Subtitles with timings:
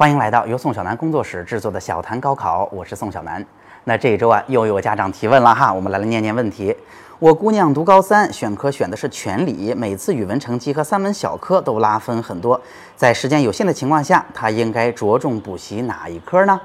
[0.00, 3.44] 欢迎来到由宋小南工作室制作的小谈高考，我是宋小南。
[3.84, 6.74] 那这一周啊，又有家长提问了哈，我们来了念念问题。
[7.18, 12.58] 我姑娘读高三，选科选的是全理，每次语文成绩和三门小科都拉分很多，
[12.96, 16.58] 在时间有限的情况下，她应该着重补习哪一科呢？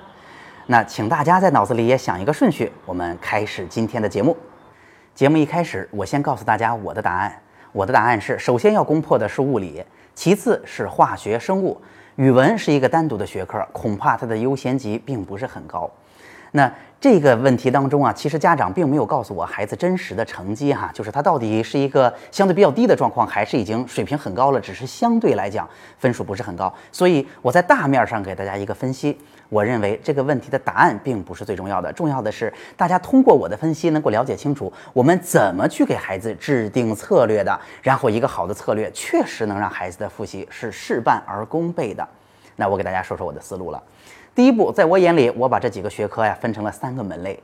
[0.67, 4.38] 那请大家在脑子里也想一个顺序，我们开始今天的节目。
[5.13, 7.38] 节目一开始，我先告诉大家我的答案。
[7.76, 9.84] 我的答案是：首先要攻破的是物理，
[10.14, 11.78] 其次是化学、生物。
[12.16, 15.92] 语文是一个单独的学科，恐怕它的优先级并不是很高。
[16.52, 26.74] 那这个问题当中啊，其实家长并没有告诉我孩子真实的成绩哈，就是他到底是一个相对比较低的状况，还是已经水平很高了，只是相对来讲分数不是很高。
[26.94, 42.08] 所以我在大面上给大家一个分析，我认为这个问题的答案并不是最重要的，重要的是大家通过我的分析能够了解清楚我们怎么去给孩子制定策略的，然后一个好的策略确实能让孩子的复习是事半而功倍的。
[42.55, 43.81] 那我给大家说说我的思路了。
[44.33, 47.41] 第一步，在我眼里，我把这几个学科呀分成了三个门类，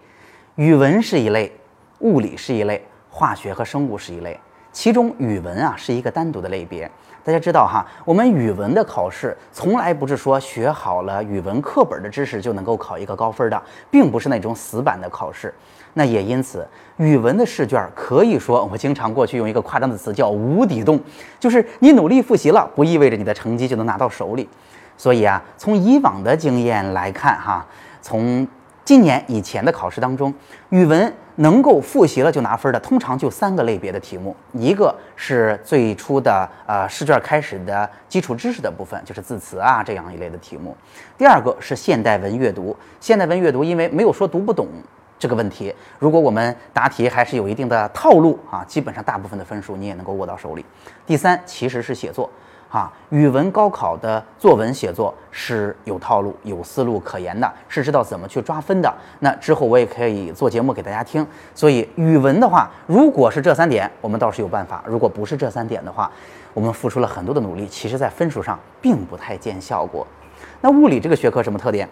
[0.55, 1.52] 语文是一类，
[1.99, 4.39] 物理是一类，化学和生物是一类。
[4.72, 6.89] 其中语文啊是一个单独的类别。
[7.23, 13.61] 大家知道哈，我们语文的考试从来不是说学好了语文课本的知识就能够考一个高分的，
[13.92, 15.53] 并不是那种死板的考试。
[15.94, 20.99] 那也因此，语文的试卷可以说，我经常过去用一个夸张的词叫无底洞，
[21.39, 24.49] 就是你努力复习了，不意味着你的成绩就能拿到手里。
[24.97, 27.64] 所以啊，从以往的经验来看，哈，
[28.02, 28.47] 从
[28.92, 30.34] 今年以前的考试当中，
[30.67, 40.75] 语文能够复习了就拿分的，通常就三个类别的题目，一个是最初的呃试卷开始的基础知识的部分，就是字词啊这样一类的题目；
[41.17, 44.67] 第二个是现代文阅读，现代文阅读因为没有说读不懂
[45.17, 50.66] 这个问题，如果我们答题还是有一定的套路啊，基本上大部分的分数你也能够握到手里。
[51.08, 52.30] 第三其实是写作。
[52.72, 58.91] 啊，语文高考的作文写作是有套路、有思路可言的，是知道怎么去抓分的。
[59.19, 61.27] 那之后我也可以做节目给大家听。
[61.53, 66.09] 所以语文的话，如果是这三点，我们倒是有办法；如果不是这三点的话，
[66.54, 70.08] 我们付出了很多的努力，其实在分数上并不太见效果。
[70.61, 71.89] 那物理这个学科什么特点？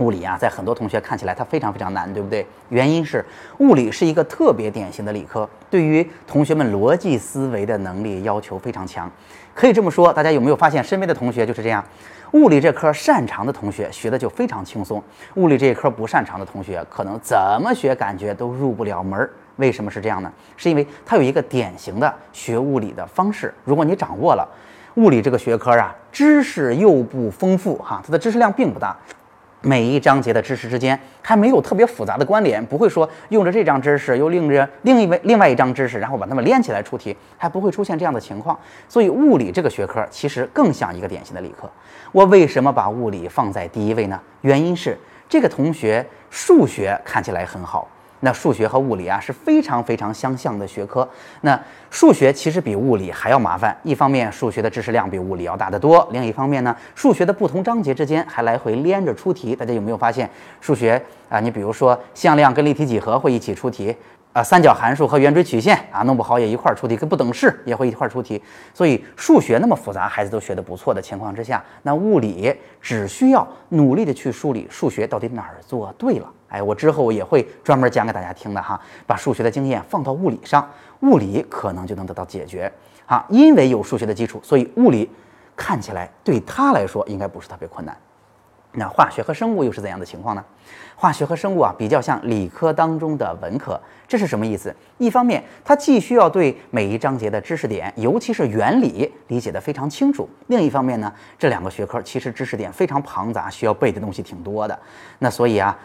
[0.00, 2.44] 物理啊，在很多同学看起来它非常非常难，对不对？
[2.70, 3.24] 原因是
[3.58, 9.10] 物理是一个特别典型的理科，对于同学们逻辑思维的能力要求非常强。
[9.54, 11.84] 可以这么说，大家有没有发现身边的同学就是这样？
[12.32, 15.02] 物理这科擅长的同学学的就非常轻松，
[15.34, 19.28] 物理这一科不擅长的同学可能怎么学感觉都入不了门儿。
[19.56, 20.32] 为什么是这样呢？
[20.56, 23.52] 是因为它有一个典型的学物理的方式。
[23.64, 24.48] 如果你掌握了
[24.94, 28.96] 物理这个学科啊，知识又不丰富哈，它的知识量并不大。
[29.62, 38.58] 每一章节的知识之间还没有特别复杂的关联，不会说用着这张知识又另着另一位另外一张知识，然后把它们连起来出题，还不会出现这样的情况。
[38.88, 41.70] 所以物理这个学科其实更像一个典型的理科。
[42.12, 44.18] 我为什么把物理放在第一位呢？
[44.40, 44.98] 原因是
[45.28, 47.86] 这个同学数学看起来很好。
[48.20, 51.08] 那数学和物理啊是非常非常相像的学科。
[51.40, 51.58] 那
[51.90, 53.76] 数学其实比物理还要麻烦。
[53.82, 59.56] 一方面，数学的知识量比物理要大得多；另一方面呢，数学的不同章节之间还来回连着出题。
[59.56, 60.28] 大家有没有发现，
[60.60, 63.94] 数学啊，你比如说向量跟立体几何会一起出题。
[64.32, 68.40] 啊，三角函数和圆锥曲线啊，弄不好也一块儿出题，跟不等式也会一块儿出题。
[68.72, 76.32] 所以数学那么复杂，孩子都学得不错的情况之下，那物理只需要努力的去梳理数学到底哪儿做对了。
[76.50, 80.68] 哎，我之后也会专门讲给大家听的哈，把数学的经验放到物理上，
[81.00, 82.70] 物理可能就能得到解决。
[83.06, 85.10] 啊，因为有数学的基础，所以物理
[85.56, 87.96] 看起来对他来说应该不是特别困难。
[88.72, 90.44] 那化学和生物又是怎样的情况呢？
[90.94, 94.72] 化学和生物啊，比较像理科当中的文科，这是什么意思？
[94.98, 104.78] 一方面，它既需要对每一章节的知识点，尤其是原理理解的非常清楚；另一方面呢，这两个学科其实知识点非常庞杂，需要背的东西挺多的。
[105.18, 105.76] 那所以啊，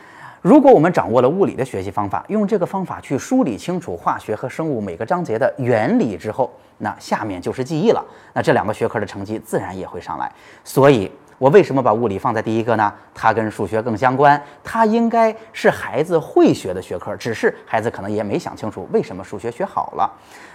[0.46, 8.06] 如果我们掌握了物理的学习方法，用这个方法去梳理清楚化学和生物每个章节的原理之后，那下面就是记忆了。
[8.32, 10.32] 那这两个学科的成绩自然也会上来。
[10.64, 11.12] 所以。
[11.38, 12.92] 我为什么把物理放在第一个呢？
[13.14, 17.16] 它跟数学更相关，它应该是孩子会学的学科。
[17.18, 20.10] 只是孩子可能也没想清楚为什么数学学好了，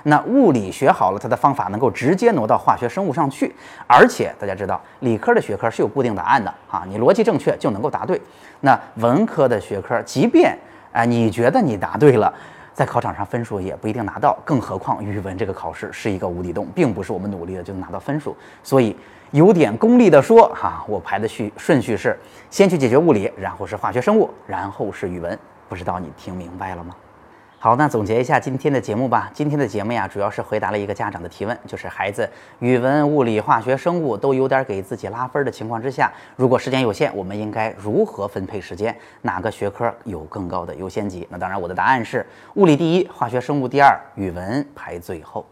[0.05, 3.55] 那物理学好了，它的方法能够直接挪到化学生物上去。
[3.87, 8.21] 而且大家知道，理科的学科是有固定答案的啊，你逻辑正确就能够答对。
[8.61, 10.57] 那文科的学科，即便
[10.93, 12.33] 啊你觉得你答对了，
[12.81, 14.39] 在考场上分数也不一定拿到。
[14.43, 18.35] 更何况语文这个考试是一个无底洞，并不是我们努力了就能拿到分数。
[18.63, 18.97] 所以。
[19.33, 22.19] 有点功利的说，哈，我排的序顺序是
[22.51, 25.39] 先去解决物理，然后是化学生物，然后是语文。
[25.69, 26.93] 不知道你听明白了吗？
[27.63, 29.31] 好，那总结一下今天的节目吧。
[29.35, 32.27] 今天的节目呀，主要是回答了一个家长的提问，就是孩子
[32.61, 38.97] 语文、物理、化学、生物都有点给自己拉分的情况之下，如果时间有限，我们应该如何分配时间？
[39.21, 41.29] 哪个学科有更高的优先级？
[41.31, 42.25] 那当然，我的答案是
[42.55, 45.45] 物理第一，化学、生物第二，语文排最后。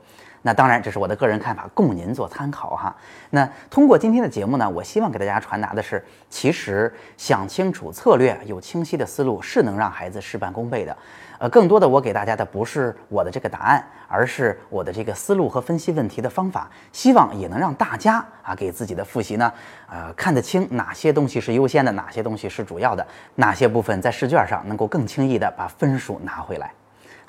[0.43, 2.95] 那当然，这是我的个人看法，供您做参考哈。
[3.31, 10.97] 那通过今天的节目呢，我希望给大家传达的是，其实想清楚策略，有清晰的思路，是能让孩子事半功倍的。
[11.39, 19.53] 呃，更多的我给大家的不是我的这个答案，而是我的这个思路和分析问题的方法，希望也能让大家啊给自己的复习呢，
[19.89, 23.07] 呃看得清哪些东西是优先的，哪些东西是主要的，
[23.37, 26.73] 哪些部分在试卷上能够更轻易的把分数拿回来。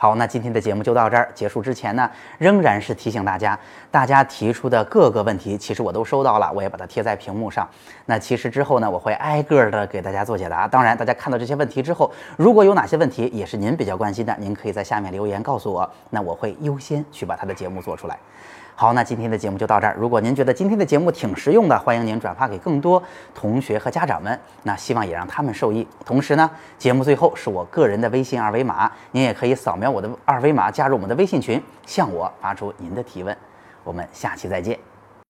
[0.02, 1.30] 好，那今天的节目就到这儿。
[1.36, 3.60] 结束之前呢，仍然是提醒大家，
[3.92, 7.68] 大家提出的各个问题，其实我都收到了，我也把它贴在屏幕上。
[8.06, 10.66] 那其实之后呢，我会挨个的给大家做解答。
[10.70, 18.18] 当然，大家看到这些问题之后，如果有哪些问题也是您比较关心的，您可以在下面留言告诉我，那我会优先去把他的节目做出来。
[18.80, 19.94] 好，那今天的节目就到这儿。
[20.00, 23.04] 如果您觉得今天的节目挺实用的，欢迎您转发给更多
[23.36, 24.40] 同学和家长们。
[24.64, 25.86] 那希望也让他们受益。
[26.06, 33.36] 同时呢，节目最后是我个人的微信二维码，您也可以扫描我的二维码加入我们的微信群，向我发出您的提问。
[33.84, 34.89] 我们下期再见。